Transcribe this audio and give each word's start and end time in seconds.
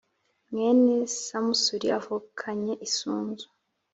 mwene 0.51 0.95
samusuri 1.25 1.87
avukanye 1.99 2.73
isunzu 2.87 3.47